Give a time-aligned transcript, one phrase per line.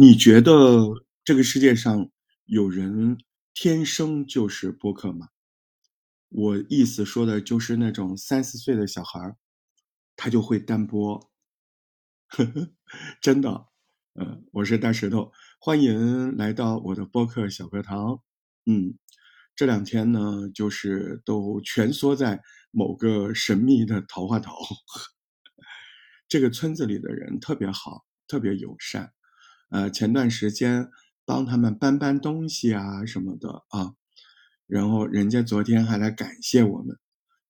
[0.00, 2.08] 你觉得这个世界上
[2.44, 3.18] 有人
[3.52, 5.26] 天生就是播客吗？
[6.28, 9.36] 我意思说的就是那种三四岁的小孩儿，
[10.14, 11.32] 他就会单播，
[13.20, 13.66] 真的。
[14.14, 18.22] 嗯，我是大石头，欢迎来到我的播客小课堂。
[18.66, 18.96] 嗯，
[19.56, 22.40] 这两天呢，就是都蜷缩在
[22.70, 24.56] 某个神秘的桃花岛。
[26.28, 29.12] 这个村子里的人特别好，特别友善。
[29.70, 30.90] 呃，前段时间
[31.24, 33.94] 帮他们搬搬东西啊什么的啊，
[34.66, 36.98] 然后人家昨天还来感谢我们，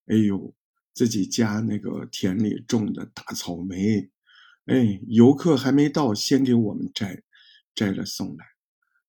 [0.06, 0.54] 哎呦，
[0.94, 4.10] 自己家那个田里种的大草莓，
[4.66, 7.22] 哎，游客还没到，先给我们摘，
[7.74, 8.44] 摘了送来，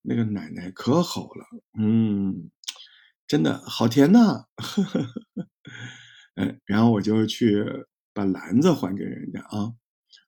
[0.03, 1.45] 那个奶奶可好了，
[1.79, 2.51] 嗯，
[3.27, 4.45] 真的好甜呐，
[6.35, 7.63] 嗯， 然后我就去
[8.13, 9.73] 把篮子还给人家啊，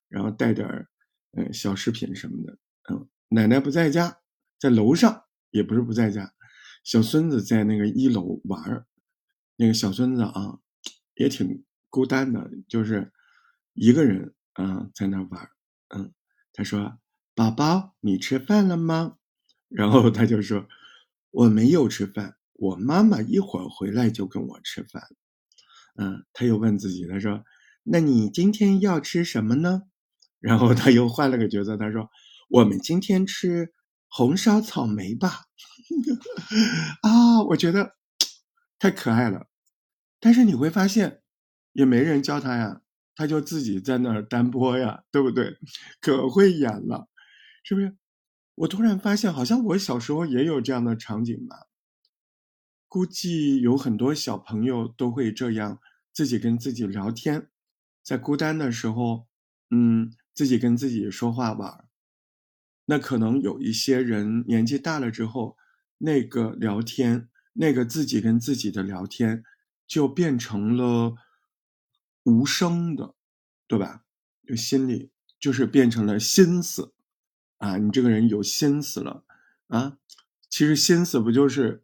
[0.08, 0.88] 然后带点儿
[1.36, 2.58] 嗯小食品什么的。
[2.90, 4.18] 嗯，奶奶不在家，
[4.58, 6.32] 在楼上，也不是不在家。
[6.84, 8.86] 小孙子在那个一楼玩儿，
[9.54, 10.58] 那个小孙子啊，
[11.14, 13.12] 也挺孤单的，就是
[13.74, 15.50] 一个人啊在那玩儿。
[15.94, 16.12] 嗯，
[16.52, 16.98] 他说
[17.36, 19.16] ：“宝宝，你吃饭了吗？”
[19.70, 20.66] 然后他就说
[21.30, 25.02] ：“我没有吃饭，我妈妈一会儿回来就跟我吃饭。”
[25.94, 27.44] 嗯，他又问自己，他说
[27.84, 29.82] ：“那你今天要吃什么呢？”
[30.40, 32.10] 然后他又换了个角色，他说。
[32.52, 33.72] 我们今天吃
[34.08, 35.44] 红烧草莓吧，
[37.00, 37.96] 啊，我觉得
[38.78, 39.46] 太可爱了。
[40.20, 41.22] 但是你会发现，
[41.72, 42.82] 也没人教他呀，
[43.16, 45.56] 他就自己在那儿单播呀，对不对？
[46.02, 47.08] 可会演了，
[47.64, 47.96] 是不是？
[48.56, 51.56] 我突然发现，好像我小时候也有这样的场景吧。
[52.86, 55.80] 估计有很多小朋友都会这样，
[56.12, 57.48] 自己跟自己聊天，
[58.02, 59.26] 在孤单的时候，
[59.70, 61.88] 嗯，自己跟自己说话玩。
[62.92, 65.56] 那可能有一些人年纪大了之后，
[65.96, 69.42] 那个聊天，那个自己跟自己的聊天，
[69.86, 71.14] 就变成了
[72.24, 73.14] 无声的，
[73.66, 74.04] 对吧？
[74.46, 76.92] 就心里就是变成了心思，
[77.56, 79.24] 啊，你这个人有心思了
[79.68, 79.96] 啊。
[80.50, 81.82] 其实心思不就是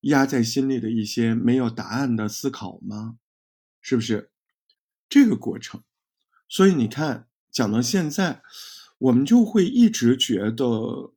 [0.00, 3.16] 压在心里的一些没有答案的思考吗？
[3.80, 4.30] 是不是
[5.08, 5.82] 这个过程？
[6.46, 8.42] 所以你看，讲到现在。
[8.98, 11.12] 我们就会一直觉得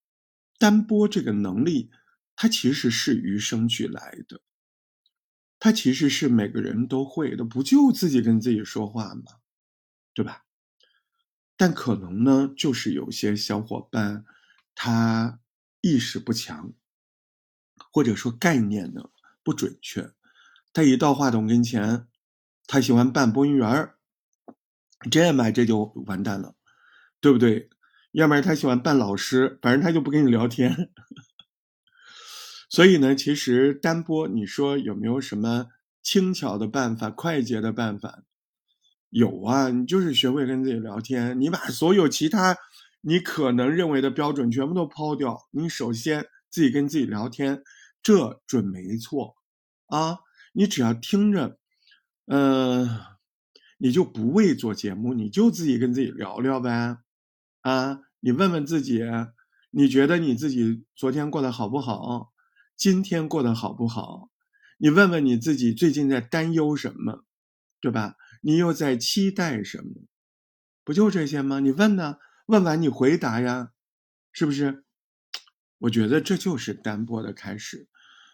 [0.58, 1.90] 单播这个能力，
[2.36, 4.42] 它其实是与生俱来的，
[5.60, 9.24] 它其实是每个人都会的，不就自己跟自己说话吗？
[10.14, 10.46] 对吧？
[11.56, 14.26] 但可能呢，就是有些小伙伴
[14.76, 15.40] 他
[15.82, 16.74] 意识不强，
[17.92, 19.10] 或者说概念呢
[19.44, 20.12] 不准确，
[20.74, 22.08] 他一到话筒跟前，
[22.66, 23.98] 他喜欢扮播音员儿，
[25.10, 26.56] 这样吧，这就完蛋了。
[27.22, 27.70] 对不对？
[28.12, 30.90] 要不然他喜欢扮老师，反正他就不跟你聊天。
[32.70, 35.68] 所以呢，其实单播，你说有没有什么
[36.02, 38.24] 轻巧的办法、快捷的办法？
[39.10, 41.40] 有啊，你就是学会跟自己聊天。
[41.40, 42.56] 你把所有其他
[43.02, 47.64] 你可能认为的标准全部都抛掉，你首先自己跟自己聊天，
[48.04, 49.36] 这准没错
[49.88, 50.20] 啊。
[50.54, 51.58] 你只要听着，
[52.28, 52.88] 嗯，
[53.78, 56.98] 你就不为做节目，你就自己跟自己聊聊呗。
[57.62, 59.02] 啊，你问问自己，
[59.72, 62.34] 你觉得你自己昨天过得好不好？
[62.76, 64.30] 今天过得好不好？
[64.78, 67.26] 你问问你自己最近在担忧什么，
[67.82, 68.16] 对吧？
[68.42, 70.08] 你又在期待什么？
[70.86, 71.60] 不就这些吗？
[71.60, 72.18] 你问呢？
[72.46, 73.74] 问完你回答呀，
[74.32, 74.86] 是不是？
[75.80, 77.90] 我觉得这就是单播的开始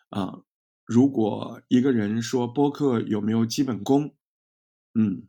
[0.10, 0.42] 啊。
[0.86, 4.16] 如果一个人说播客有没有基本功，
[4.94, 5.28] 嗯，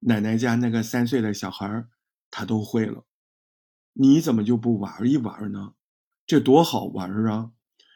[0.00, 1.88] 奶奶家那个三岁的小孩
[2.30, 3.07] 他都会了。
[4.00, 5.72] 你怎么就不玩一玩呢？
[6.24, 7.50] 这多好玩啊！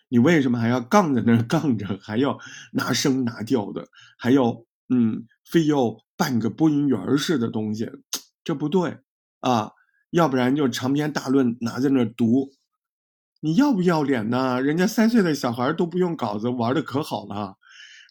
[0.08, 2.40] 你为什么还要杠在那 杠着，还要
[2.72, 3.86] 拿声拿调的，
[4.18, 7.88] 还要嗯，非要扮个播音员似的东西？
[8.42, 8.98] 这不对
[9.40, 9.70] 啊！
[10.10, 12.50] 要不然就长篇大论拿在那读，
[13.40, 14.60] 你要不要脸呢？
[14.60, 17.56] 人家三岁的小孩都不用稿子，玩的可好了，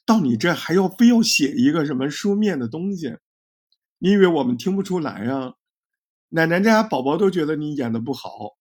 [0.05, 3.17] 到你这还要非要写一个什么书面的东西？
[3.97, 5.55] 你以为我们听不出来啊？
[6.33, 8.57] 奶奶家宝宝都觉得你演的不好，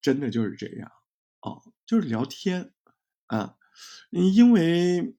[0.00, 0.90] 真的就是这样
[1.40, 2.72] 哦，就是聊天
[3.26, 3.56] 啊。
[4.10, 5.16] 因为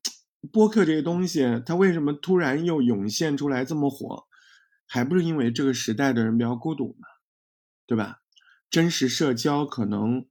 [0.51, 4.27] 播客这个东西，它为什么突然又涌现出来这么火，
[4.87, 7.07] 还不是因为这个时代的人比较孤独嘛，
[7.85, 8.21] 对吧？
[8.69, 10.25] 真实社交可能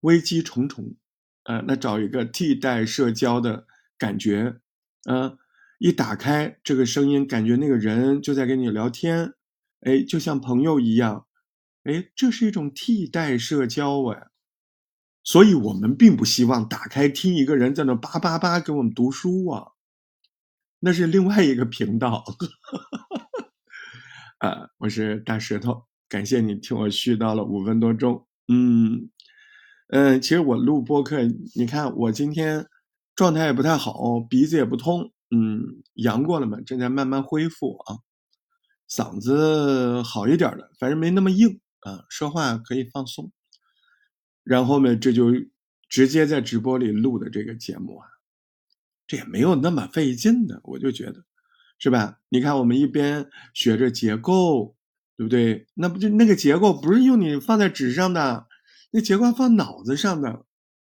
[0.00, 0.96] 危机重重，
[1.44, 3.66] 呃，那找一个替代社交的
[3.98, 4.60] 感觉，
[5.06, 5.36] 嗯。
[5.78, 9.34] 一打开这个声音，感觉那个人就在跟你聊天，
[9.80, 11.26] 哎，就像朋友一样，
[11.84, 14.28] 哎，这是一种替代社交哎，
[15.22, 19.72] 所以我们并不希望打开听一个人在那叭叭叭给我们读书啊，
[20.80, 22.24] 那是另外一个频道。
[24.38, 28.26] 啊，我是大石头，感谢你听我絮叨了五分多钟。
[28.48, 29.10] 嗯
[29.88, 31.22] 嗯，其实我录播客，
[31.54, 32.66] 你看我今天
[33.14, 37.98] 状态也不太好，鼻子也不通，嗯，阳过了嘛，正在慢慢恢复啊，
[38.88, 43.32] 嗓子好一点了，反正没那么硬啊，说话可以放松。
[44.42, 45.32] 然后呢，这就
[45.88, 48.06] 直接在直播里录的这个节目啊，
[49.06, 51.24] 这也没有那么费劲的，我就觉得。
[51.78, 52.20] 是吧？
[52.30, 54.74] 你看，我们一边学着结构，
[55.14, 55.66] 对不对？
[55.74, 58.46] 那不就那个结构不是用你放在纸上的，
[58.92, 60.46] 那结构放脑子上的。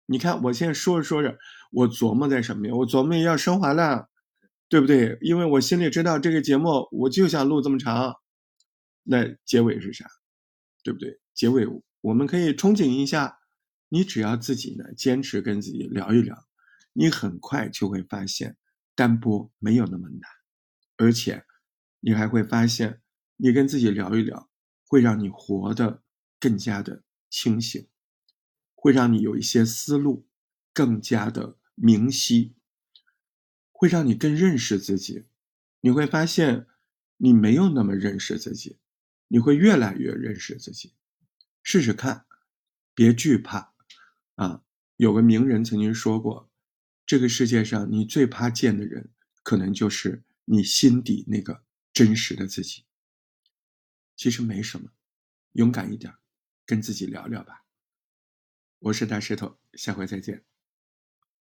[0.05, 1.39] 你看，我现在说着说着，
[1.71, 2.75] 我琢磨在什么呀？
[2.75, 4.09] 我琢磨要升华了，
[4.67, 5.17] 对不对？
[5.21, 8.13] 因为我心里知道这个节目我就想录这么长，
[9.03, 10.07] 那结尾是啥？
[10.83, 11.19] 对不对？
[11.33, 11.65] 结尾
[12.01, 13.38] 我们可以憧憬一下，
[13.89, 16.35] 你只要自己呢坚持跟自己聊一聊，
[16.94, 18.57] 你很快就会发现
[18.95, 20.21] 单播没有那么难。
[20.97, 21.44] 而且，
[22.00, 23.01] 你还会发现，
[23.38, 24.50] 你跟自己聊一聊，
[24.88, 26.03] 会让你活得
[26.39, 27.88] 更加的清醒，
[28.73, 30.27] 会让你有一些思路
[30.73, 32.55] 更加的明晰，
[33.77, 35.25] 会让你更认识自己。
[35.81, 36.66] 你会发现，
[37.18, 38.80] 你没有那么认识自己，
[39.27, 40.94] 你会越来越认识自己。
[41.62, 42.25] 试试看，
[42.94, 43.74] 别惧怕
[44.36, 44.63] 啊！
[44.95, 46.50] 有个名人曾经说过，
[47.06, 49.10] 这个世界上你最怕见的人，
[49.44, 50.24] 可能就是。
[50.48, 52.86] 你心底那个真实的自己，
[54.16, 54.92] 其实没什么，
[55.54, 56.13] 勇敢一点，
[56.68, 57.66] 跟自己聊聊吧。
[58.78, 60.45] 我是大石头，下回再见。